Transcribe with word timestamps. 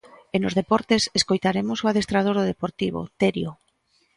E 0.35 0.37
nos 0.39 0.57
deportes, 0.59 1.01
escoitaremos 1.19 1.79
o 1.81 1.87
adestrador 1.91 2.35
do 2.37 2.47
Deportivo, 2.51 2.99
Terio. 3.19 3.51